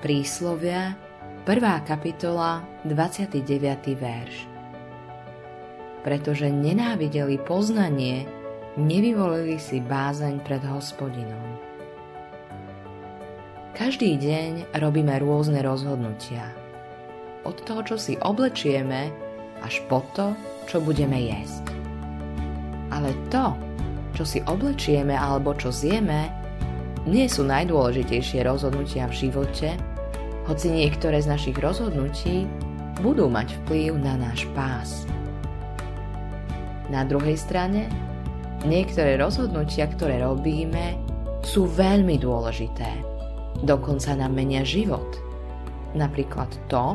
[0.00, 0.96] Príslovia,
[1.44, 1.84] 1.
[1.84, 3.44] kapitola, 29.
[4.00, 4.48] verš.
[6.00, 8.24] Pretože nenávideli poznanie,
[8.80, 11.44] nevyvolili si bázeň pred hospodinom.
[13.76, 16.48] Každý deň robíme rôzne rozhodnutia.
[17.44, 19.12] Od toho, čo si oblečieme,
[19.60, 20.32] až po to,
[20.64, 21.76] čo budeme jesť.
[22.88, 23.52] Ale to,
[24.16, 26.39] čo si oblečieme alebo čo zjeme,
[27.10, 29.74] nie sú najdôležitejšie rozhodnutia v živote,
[30.46, 32.46] hoci niektoré z našich rozhodnutí
[33.02, 35.04] budú mať vplyv na náš pás.
[36.86, 37.90] Na druhej strane,
[38.62, 40.98] niektoré rozhodnutia, ktoré robíme,
[41.42, 42.88] sú veľmi dôležité.
[43.66, 45.18] Dokonca nám menia život.
[45.98, 46.94] Napríklad to,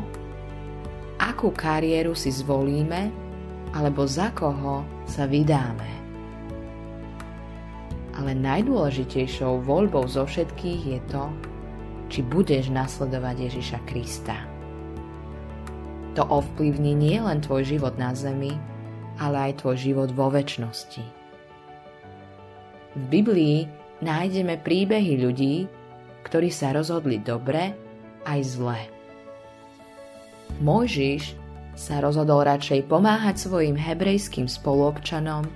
[1.20, 3.12] akú kariéru si zvolíme
[3.76, 6.05] alebo za koho sa vydáme.
[8.26, 11.30] Ale najdôležitejšou voľbou zo všetkých je to,
[12.10, 14.34] či budeš nasledovať Ježiša Krista.
[16.18, 18.50] To ovplyvní nie len tvoj život na zemi,
[19.22, 21.06] ale aj tvoj život vo väčšnosti.
[22.98, 23.70] V Biblii
[24.02, 25.70] nájdeme príbehy ľudí,
[26.26, 27.78] ktorí sa rozhodli dobre
[28.26, 28.90] aj zle.
[30.66, 31.38] Mojžiš
[31.78, 35.46] sa rozhodol radšej pomáhať svojim hebrejským spoluobčanom,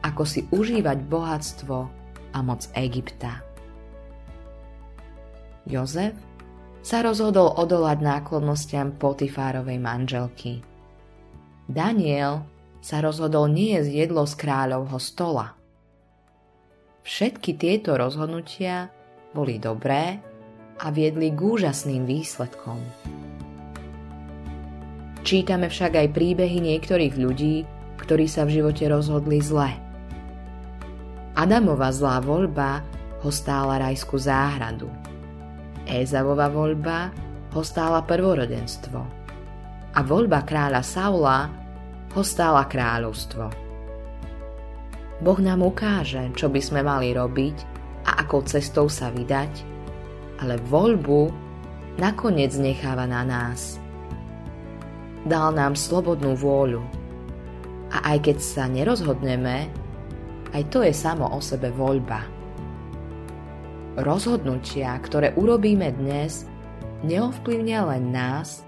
[0.00, 2.05] ako si užívať bohatstvo
[2.36, 3.40] a moc Egypta.
[5.64, 6.12] Jozef
[6.84, 10.60] sa rozhodol odolať náklonnostiam Potifárovej manželky.
[11.66, 12.46] Daniel
[12.78, 15.58] sa rozhodol nie jesť jedlo z kráľovho stola.
[17.02, 18.92] Všetky tieto rozhodnutia
[19.34, 20.22] boli dobré
[20.78, 22.78] a viedli k úžasným výsledkom.
[25.26, 27.66] Čítame však aj príbehy niektorých ľudí,
[27.98, 29.85] ktorí sa v živote rozhodli zle.
[31.36, 32.80] Adamova zlá voľba
[33.20, 34.88] ho stála rajskú záhradu–
[35.86, 37.14] Ézavova voľba
[37.54, 39.00] ho stála prvorodenstvo
[39.94, 41.46] a voľba kráľa Saula
[42.10, 43.46] ho stála kráľovstvo.
[45.22, 47.56] Boh nám ukáže, čo by sme mali robiť
[48.04, 49.62] a akou cestou sa vydať,
[50.42, 51.32] ale voľbu
[51.96, 53.78] nakoniec necháva na nás.
[55.24, 56.82] Dal nám slobodnú vôľu
[57.94, 59.70] a aj keď sa nerozhodneme,
[60.52, 62.22] aj to je samo o sebe voľba.
[63.96, 66.44] Rozhodnutia, ktoré urobíme dnes,
[67.00, 68.60] neovplyvnia len nás,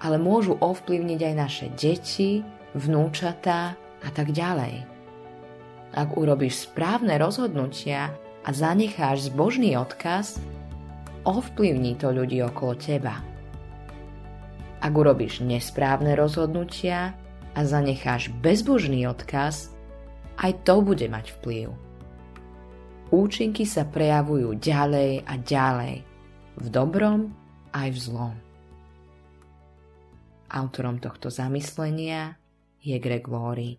[0.00, 2.40] ale môžu ovplyvniť aj naše deti,
[2.72, 4.88] vnúčatá a tak ďalej.
[5.92, 8.14] Ak urobíš správne rozhodnutia
[8.46, 10.40] a zanecháš zbožný odkaz,
[11.28, 13.20] ovplyvní to ľudí okolo teba.
[14.80, 17.12] Ak urobíš nesprávne rozhodnutia
[17.52, 19.76] a zanecháš bezbožný odkaz,
[20.40, 21.90] aj to bude mať vplyv
[23.10, 25.94] účinky sa prejavujú ďalej a ďalej,
[26.62, 27.34] v dobrom
[27.74, 28.34] aj v zlom.
[30.50, 32.34] Autorom tohto zamyslenia
[32.82, 33.78] je Greg Laurie.